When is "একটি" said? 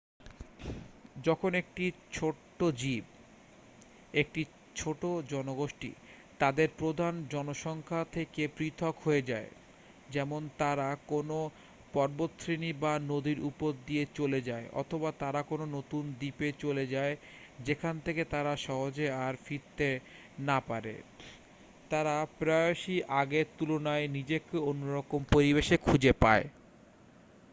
1.55-1.85, 4.13-4.41